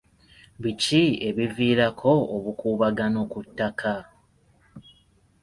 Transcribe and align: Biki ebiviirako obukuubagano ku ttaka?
Biki 0.61 1.03
ebiviirako 1.27 2.11
obukuubagano 2.35 3.21
ku 3.31 3.39
ttaka? 3.47 3.93